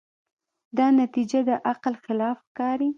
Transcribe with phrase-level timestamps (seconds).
[0.77, 2.89] دا نتیجه د عقل خلاف ښکاري.